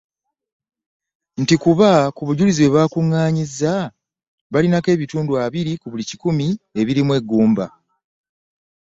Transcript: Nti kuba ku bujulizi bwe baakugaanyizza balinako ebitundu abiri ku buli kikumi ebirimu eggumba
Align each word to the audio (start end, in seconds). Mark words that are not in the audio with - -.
Nti 1.41 1.55
kuba 1.63 1.89
ku 2.15 2.21
bujulizi 2.27 2.61
bwe 2.65 2.73
baakugaanyizza 2.75 3.73
balinako 4.53 4.87
ebitundu 4.95 5.31
abiri 5.45 5.71
ku 5.81 5.87
buli 5.91 6.03
kikumi 6.09 6.47
ebirimu 6.81 7.11
eggumba 7.19 7.65